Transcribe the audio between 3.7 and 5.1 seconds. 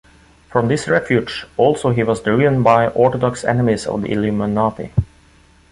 of the Illuminati.